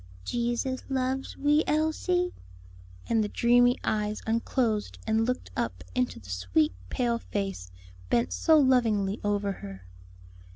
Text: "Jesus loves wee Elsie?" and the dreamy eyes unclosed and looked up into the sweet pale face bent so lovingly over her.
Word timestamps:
"Jesus 0.25 0.81
loves 0.89 1.37
wee 1.37 1.63
Elsie?" 1.67 2.33
and 3.07 3.23
the 3.23 3.27
dreamy 3.27 3.77
eyes 3.83 4.23
unclosed 4.25 4.97
and 5.05 5.27
looked 5.27 5.51
up 5.55 5.83
into 5.93 6.19
the 6.19 6.31
sweet 6.31 6.73
pale 6.89 7.19
face 7.19 7.69
bent 8.09 8.33
so 8.33 8.57
lovingly 8.57 9.19
over 9.23 9.51
her. 9.51 9.85